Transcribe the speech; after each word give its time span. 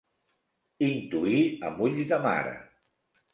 Intuir 0.87 1.43
amb 1.69 1.85
ulls 1.89 2.01
de 2.13 2.21
mare. 2.25 2.57